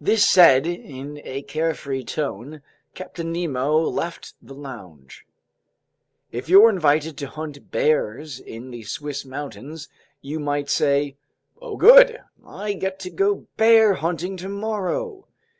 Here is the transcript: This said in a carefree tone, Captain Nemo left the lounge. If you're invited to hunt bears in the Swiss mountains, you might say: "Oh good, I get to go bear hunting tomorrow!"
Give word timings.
This 0.00 0.24
said 0.24 0.68
in 0.68 1.20
a 1.24 1.42
carefree 1.42 2.04
tone, 2.04 2.62
Captain 2.94 3.32
Nemo 3.32 3.76
left 3.80 4.34
the 4.40 4.54
lounge. 4.54 5.26
If 6.30 6.48
you're 6.48 6.70
invited 6.70 7.16
to 7.18 7.26
hunt 7.26 7.72
bears 7.72 8.38
in 8.38 8.70
the 8.70 8.84
Swiss 8.84 9.24
mountains, 9.24 9.88
you 10.20 10.38
might 10.38 10.70
say: 10.70 11.16
"Oh 11.60 11.76
good, 11.76 12.20
I 12.46 12.74
get 12.74 13.00
to 13.00 13.10
go 13.10 13.48
bear 13.56 13.94
hunting 13.94 14.36
tomorrow!" 14.36 15.26